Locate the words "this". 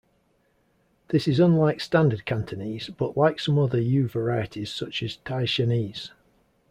1.09-1.27